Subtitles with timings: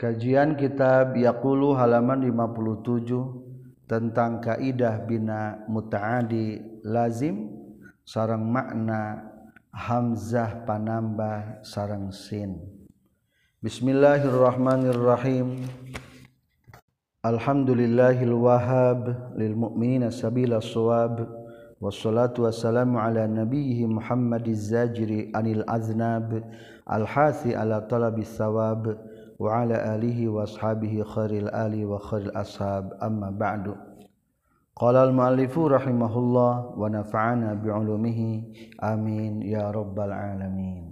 [0.00, 7.52] Kajian kitab Yaqulu halaman 57 tentang kaidah bina muta'adi lazim
[8.08, 9.28] sarang makna
[9.68, 12.56] hamzah panambah sarang sin.
[13.60, 15.68] Bismillahirrahmanirrahim.
[17.20, 21.28] Alhamdulillahil wahhab lil mu'minina sabila shawab
[21.76, 26.40] wassalatu wassalamu ala nabiyhi Muhammadiz zajiri anil aznab
[26.88, 28.32] al hasi ala talabis
[29.40, 32.84] وعلى آله وأصحابه خير الآل وخير الأصحاب.
[33.02, 33.74] أما بعد
[34.76, 38.20] قال المؤلف رحمه الله ونفعنا بعلومه.
[38.84, 39.32] آمين.
[39.42, 40.84] يا رب العالمين.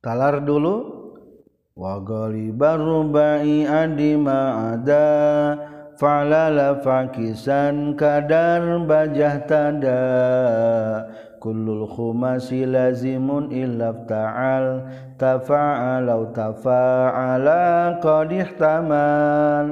[0.00, 0.98] talar dulu.
[1.78, 5.54] wa ghalibar rubai adi ma'ada
[5.94, 9.46] fa'lala fakisan kadar bajah
[11.40, 14.84] kullul khumasi lazimun illa ta'al
[15.16, 19.66] tafa'ala tafa'ala qad ihtamal.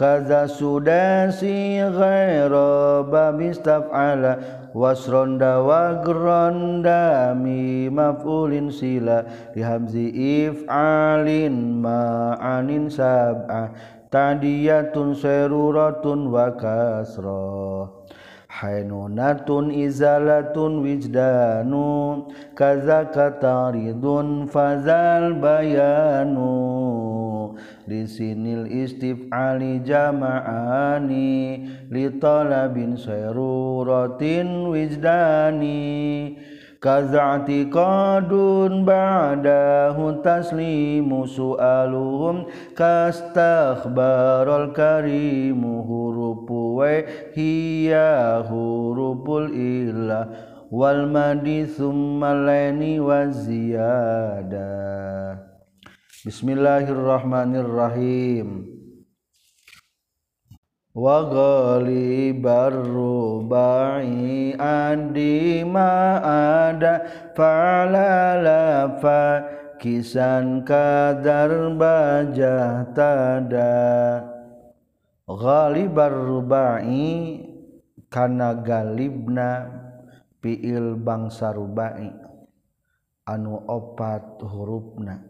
[0.00, 4.40] Kaza sudasi ghaira babis taf'ala
[4.72, 10.08] wasronda wa gronda mi maf'ulin sila lihamzi
[10.48, 13.76] if'alin ma'anin sab'ah
[14.08, 17.99] tadiyatun seruratun wa kasrah
[18.50, 22.26] Hainunatun izalatun wijdanu
[22.58, 26.50] kaza kataridun fazal bayanu.
[27.86, 31.30] Lisinil istif'ali jama'ani
[31.94, 36.34] li talabin sayruratin wijdani
[36.80, 42.48] kaza'tiqadun ba'dahu taslimu su'aluhum.
[42.72, 47.04] Kastakhbarul karimu hurupu wa
[47.36, 55.34] hiya hurupul ilah wal madi thumma laini wa ziyadah
[56.22, 58.79] Bismillahirrahmanirrahim
[60.90, 67.06] wa ghalibar rubai adi ma ada
[67.38, 69.22] falalafa
[69.78, 73.78] kisan kadar bajah tada.
[75.30, 77.38] Ghalibar rubai
[78.10, 79.70] kana galibna
[80.42, 82.10] piil bangsa rubai
[83.30, 85.22] anu opat hurufna.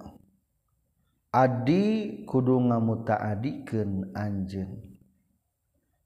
[1.31, 4.90] Adi kudu ngamutaadikeun anjeun.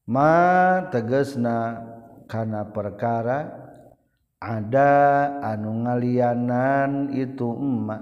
[0.09, 1.81] ma tegesna
[2.29, 3.49] kana perkara
[4.41, 4.93] ada
[5.41, 7.99] anu ngalianan itu emma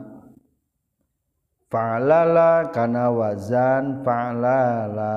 [1.70, 5.14] fa'lala kana wazan fa'lala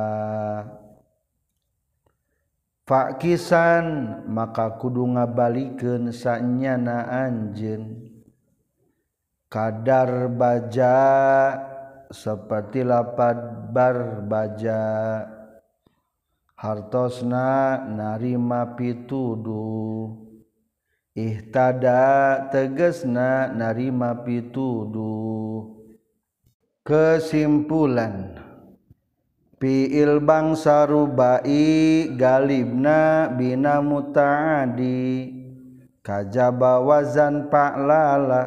[2.85, 8.13] Fakisan maka kudu ngabalikeun sanyana anjeun.
[9.49, 10.93] Kadar baja
[12.13, 14.85] seperti lapad bar baja.
[16.55, 20.15] hartosna narima pituduh
[21.15, 25.71] ihtada tegesna narima pituduh
[26.83, 28.43] kesimpulan.
[29.55, 35.31] Fiil bangsa rubai galibna bina mutaadi
[36.03, 38.43] kajaba wazan pak lala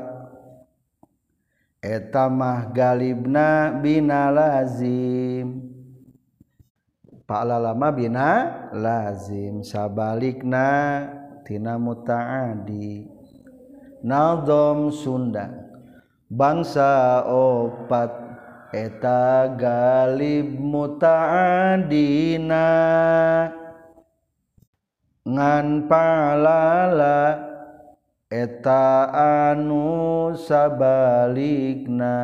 [1.80, 5.77] etamah galibna bina lazim
[7.28, 8.30] palalama bina
[8.72, 9.60] lazim.
[9.60, 11.04] Sabalikna
[11.44, 13.04] tina mutaadi.
[14.00, 15.52] Nazom Sunda.
[16.32, 18.16] Bangsa opat
[18.72, 22.64] eta galib mutaadina.
[25.28, 27.44] Ngan palala
[28.32, 29.12] eta
[29.52, 32.16] anu sabalikna.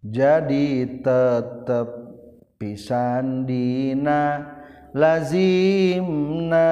[0.00, 1.99] Jadi tetap
[2.60, 4.44] pisandina
[4.92, 6.68] lazimna.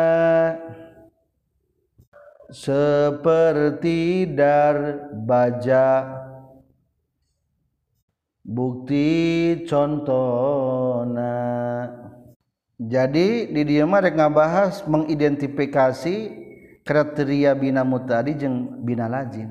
[2.53, 6.05] Seperti dar baja.
[8.45, 11.37] Bukti contohna
[12.79, 16.17] jadi di dia mah rek ngabahas mengidentifikasi
[16.87, 19.51] kriteria bina mutadi jeung bina lazim.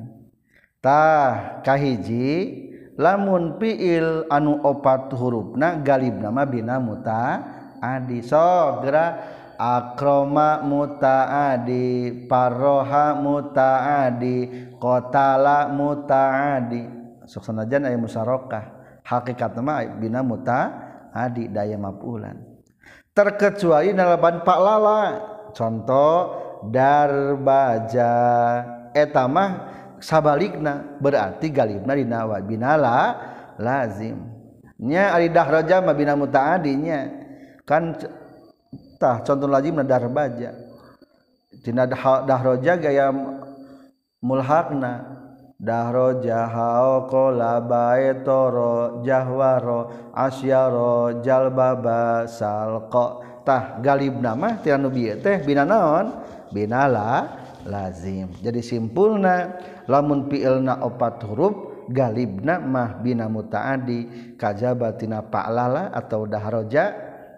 [0.80, 2.67] Tah kahiji
[2.98, 7.40] lamun fiil anu opat hurufna galib nama bina muta
[7.80, 8.26] adi.
[8.26, 9.06] Sogra
[9.58, 14.38] akroma mutaadi paroha mutaadi
[14.82, 16.82] kotala mutaadi
[17.26, 18.66] sok sanajan aya musarokah.
[19.08, 20.60] Hakikat nama bina muta
[21.16, 22.36] adi daya mapulan.
[23.16, 25.02] Terkecuali nalaban pak lala.
[25.56, 26.18] Contoh
[26.70, 28.14] darbaja.
[28.94, 32.98] Etamah sabalikna berarti galibna dina wa binala
[33.58, 34.18] lazim.
[34.78, 37.26] Nya ari dahraja ma bina mutaadinya.
[37.66, 37.98] Kan
[39.02, 40.54] tah contoh lazim dar baja
[41.66, 41.84] dina
[42.24, 43.12] dahraja gaya
[44.24, 45.18] mulhaqna
[45.58, 53.26] dahro jahao kola baetoro jahwaro asyaro jalbaba salko.
[53.48, 56.12] Tah galib nama tiranu bieu teh bina naon?
[56.52, 57.28] Binala
[57.68, 58.32] lazim.
[58.40, 59.56] Jadi simpulna
[59.88, 66.92] lamun fi'ilna opat huruf galibna mah bina mutaadi kajaba tina pa'lala atau dahroja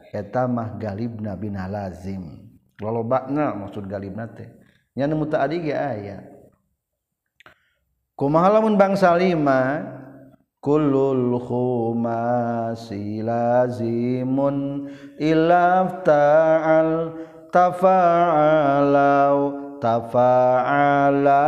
[0.09, 2.49] eta mah galibna bina lazim.
[2.81, 4.49] Lolobakna maksud galibna teh.
[4.97, 6.25] Nyana mutaadi ge aya.
[8.17, 9.79] Kumaha lamun bangsa lima ah?
[10.59, 17.15] kullul khumasi lazimun ilaf ta'al
[17.47, 19.39] tafa'alau.
[19.81, 21.43] tafa'ala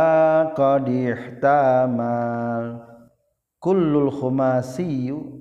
[0.56, 2.64] qad ihtamal.
[3.62, 5.38] Kullul khumasiyu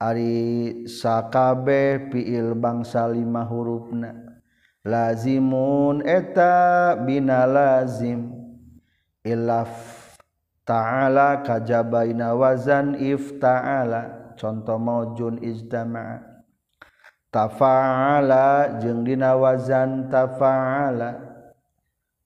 [0.00, 4.16] ari sakabeh piil bangsa lima hurufna.
[4.80, 8.32] Lazimun eta bina lazim
[9.20, 10.16] ilaf
[10.64, 14.32] ta'ala kajabaina wazan ifta'ala.
[14.40, 16.24] Contoh maujun ijtama'a
[17.28, 21.29] tafa'ala jeung dina wazan tafa'ala.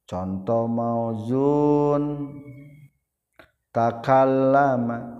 [0.05, 2.03] contoh mauzun
[3.75, 5.15] takallama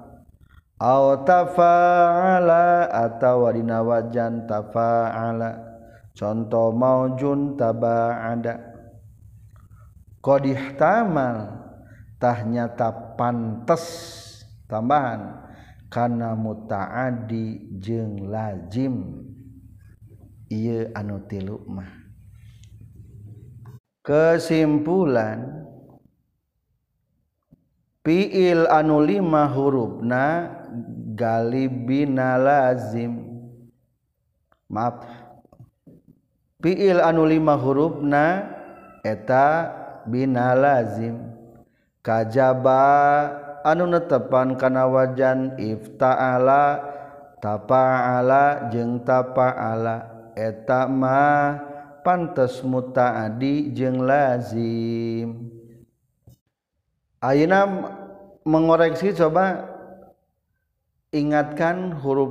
[0.79, 5.75] aw tafa'ala atawa dina wajan tafa'ala.
[6.15, 8.55] Contoh maujun taba'ada.
[10.23, 11.59] Qad ihtamal
[12.23, 13.85] tahnyata pantes
[14.71, 15.43] tambahan.
[15.91, 19.27] Kana mutaadi jeung lazim.
[20.51, 22.04] Ieu anu tilu mah.
[24.05, 25.65] kesimpulan
[28.05, 30.53] fiil anu lima hurufna
[31.17, 33.33] galibina lazim.
[34.69, 35.09] Maaf.
[36.61, 38.45] Fiil anu lima hurufna
[39.01, 39.73] eta
[40.05, 41.33] bina lazim.
[42.05, 42.85] Kajaba
[43.65, 46.93] anu netepan kana wajan ifta'ala
[47.41, 51.74] tapa'ala jeung tapa'ala eta mah
[52.05, 55.49] pantas mutaadi jeung lazim.
[57.25, 57.65] Ayeuna
[58.45, 59.65] mengoreksi coba
[61.09, 62.31] ingatkan huruf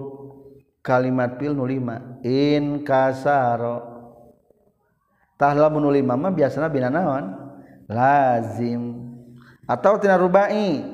[0.85, 2.21] kalimat pil nu lima.
[2.21, 3.81] In kasaro
[5.33, 7.33] tah lamun lima mah biasana bina naon?
[7.89, 9.01] Lazim.
[9.65, 10.93] Atau tina rubai.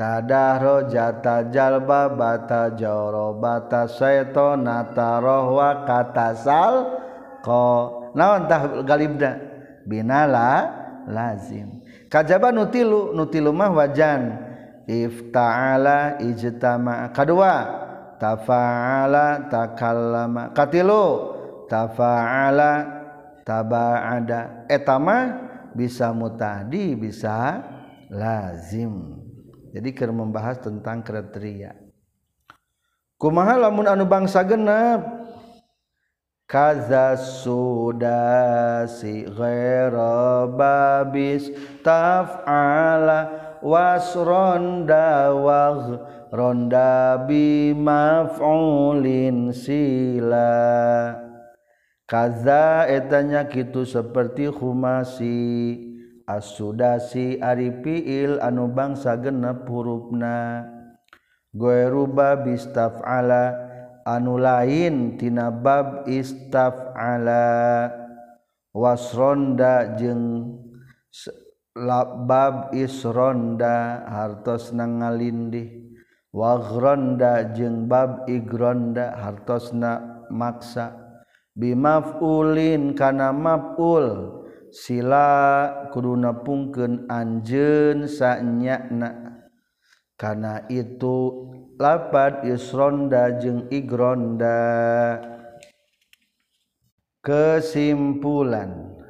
[0.00, 6.99] Tadahro jata jalba bata joro bata syaitonata rohwa katasal
[7.40, 9.40] haqqo naontah galibna?
[9.88, 10.68] Binala
[11.08, 11.80] lazim.
[12.12, 14.36] Kajaba nutilu nutilu mah wajan.
[14.84, 17.08] Ifta'ala ijtama.
[17.16, 17.52] Kedua
[18.20, 20.52] tafa'ala takallama.
[20.52, 21.32] Katilu.
[21.70, 22.72] Tafa'ala
[23.46, 24.66] taba'ada.
[24.68, 27.62] Etama bisa mutahdi bisa
[28.10, 29.16] lazim.
[29.70, 31.70] Jadi keur membahas tentang kriteria.
[33.14, 35.19] Kumaha lamun anu bangsa genep?
[36.50, 41.46] kaza sudasi ghaira babis
[41.86, 43.30] taf'ala
[43.62, 46.02] wasron dawagh
[46.34, 50.50] ronda bimaf'ulin sila.
[52.10, 55.86] Kaza etanya kitu seperti khumasi.
[56.26, 60.62] Asudasi ari fiil anu bangsa genep hurufna
[61.50, 63.69] ghairu babis taf'ala
[64.06, 67.88] anu lain tinabab istaf ala
[68.70, 70.56] wasronda jeng
[71.74, 75.80] labab isronda hartos na ngalindih.
[76.30, 80.94] Wagronda jeng bab igronda hartos na maksa.
[81.58, 84.38] Bimafulin kana maful
[84.70, 86.14] sila kudu
[86.46, 89.42] pungkeun anjeun sanyana
[90.14, 94.60] kana itu lapat isronda jeung igronda
[97.24, 99.00] kesimpulan.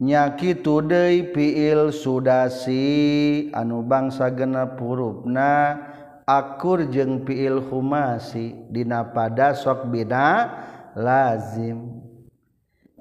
[0.00, 5.76] Nyakitu deui fiil sudasi anu bangsa genep hurufna
[6.24, 10.48] akur jeung fiil humasi dina pada sok bina
[10.96, 12.00] lazim.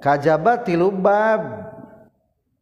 [0.04, 1.72] Kajaba tilu bab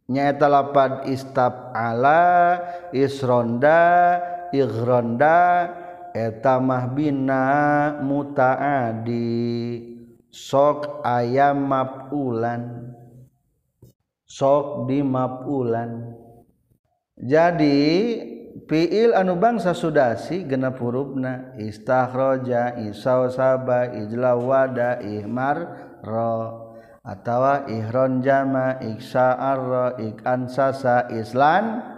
[0.05, 2.61] nyaeta lapad istab ala
[2.93, 4.21] isronda
[4.53, 5.73] igronda
[6.17, 7.45] etamah bina
[8.01, 9.77] mutaadi
[10.33, 12.89] sok ayam mapulan
[14.25, 16.17] sok di mapulan
[17.17, 17.85] jadi
[18.65, 25.57] fiil anu bangsa sudasi genep hurufna istahroja isau saba ijla wada ihmar
[26.05, 26.67] ro.
[27.07, 31.95] Atawa ihron jama iksa arro ik ansasa islan.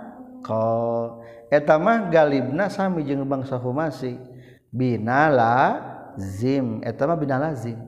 [1.49, 4.17] etamah galibna sami jeung bangsa humasi.
[4.69, 5.81] Binala
[6.17, 6.81] zim.
[6.85, 7.79] Etama binala zim.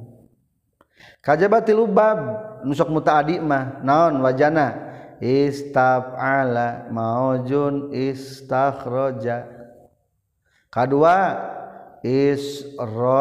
[1.21, 2.17] Kajaba tilu bab
[2.65, 3.81] nusok mutaadi mah.
[3.85, 4.89] Naon wajana?
[5.21, 6.89] Istaf'ala.
[6.89, 9.45] Maujun istakhraja
[10.71, 11.37] kadua
[12.01, 13.19] isronda.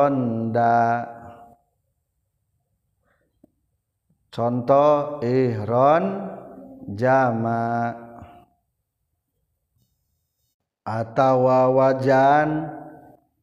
[4.31, 6.31] Contoh ihron
[6.95, 8.10] jama'
[10.85, 11.47] atau
[11.77, 12.71] wajan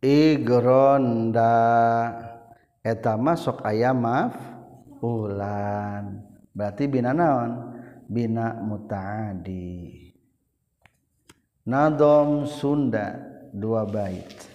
[0.01, 1.55] igronda.
[2.81, 4.35] Eta masuk ayam maaf
[5.03, 6.23] ulan
[6.55, 7.75] berarti bina naon?
[8.07, 10.07] Bina mutaadi.
[11.67, 13.19] Nadom Sunda
[13.51, 14.47] dua bait.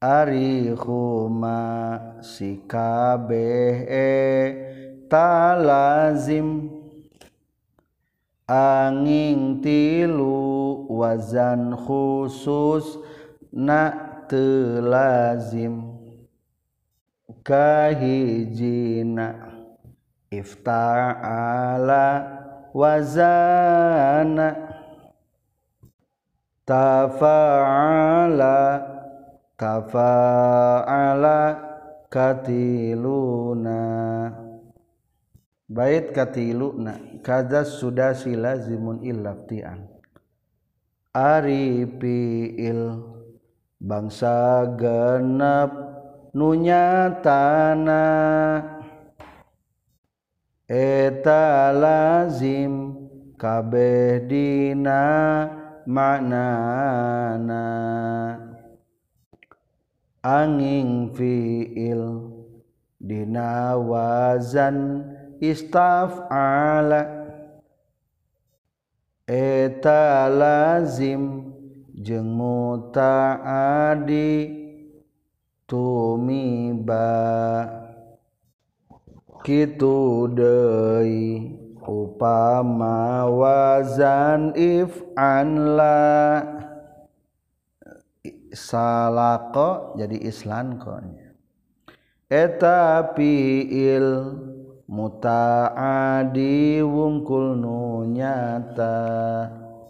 [0.00, 1.60] Arihuma
[2.24, 3.84] sikabeh
[5.12, 6.72] talazim.
[8.44, 10.53] Angin tilu
[10.94, 12.98] wazan khusus
[13.50, 13.92] na
[14.30, 15.94] telazim.
[17.44, 19.36] Kahijina
[20.32, 22.06] ifta'ala
[22.72, 24.48] wazana.
[26.64, 28.56] Tafa'ala
[29.60, 31.38] tafa'ala
[32.08, 33.80] katiluna.
[35.68, 39.93] Bait katiluna kada sudah silazimun illaftian
[41.14, 42.98] Ari piil
[43.78, 45.70] bangsa genep
[46.34, 48.02] nunyatana
[50.66, 52.98] eta lazim
[53.38, 55.06] kabeh dina
[55.86, 57.62] maknana.
[60.18, 62.26] Angin fiil
[62.98, 65.06] dina wazan
[65.38, 67.13] istaf'ala.
[69.24, 71.48] Eta lazim
[71.96, 72.92] jeung mutaadi
[75.64, 77.08] tumiba
[79.40, 86.44] kitu deui upama wazan if'an la
[88.52, 91.32] salako jadi islan konya
[92.28, 94.36] eta fiil
[94.88, 99.63] mutaadi wungkul nu nyata.